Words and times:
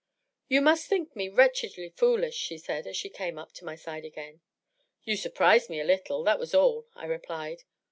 "You 0.49 0.61
must 0.61 0.87
think 0.87 1.15
me 1.15 1.29
wretchedly 1.29 1.89
foolish," 1.89 2.35
she 2.35 2.57
said, 2.57 2.87
as 2.87 2.97
she 2.97 3.07
came 3.07 3.37
up 3.37 3.51
to 3.51 3.65
my 3.65 3.75
side 3.75 4.03
again." 4.03 4.41
You 5.05 5.15
surprised 5.15 5.69
me 5.69 5.79
a 5.79 5.83
little; 5.85 6.23
that 6.23 6.39
was 6.39 6.55
all," 6.55 6.87
I 6.95 7.05
replied. 7.05 7.65